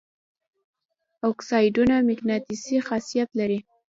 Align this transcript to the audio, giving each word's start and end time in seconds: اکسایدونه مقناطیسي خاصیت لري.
اکسایدونه 1.29 1.95
مقناطیسي 2.09 2.75
خاصیت 2.87 3.29
لري. 3.39 3.59